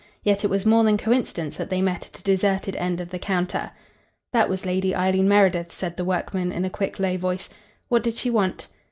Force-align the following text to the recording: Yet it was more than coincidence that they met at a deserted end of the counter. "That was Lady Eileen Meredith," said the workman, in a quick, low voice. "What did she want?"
Yet 0.23 0.43
it 0.43 0.49
was 0.49 0.65
more 0.65 0.83
than 0.83 0.97
coincidence 0.97 1.57
that 1.57 1.69
they 1.69 1.79
met 1.79 2.07
at 2.07 2.17
a 2.19 2.23
deserted 2.23 2.75
end 2.77 2.99
of 2.99 3.09
the 3.11 3.19
counter. 3.19 3.69
"That 4.33 4.49
was 4.49 4.65
Lady 4.65 4.95
Eileen 4.95 5.29
Meredith," 5.29 5.71
said 5.71 5.95
the 5.95 6.03
workman, 6.03 6.51
in 6.51 6.65
a 6.65 6.71
quick, 6.71 6.97
low 6.97 7.17
voice. 7.19 7.49
"What 7.87 8.01
did 8.01 8.15
she 8.17 8.31
want?" 8.31 8.67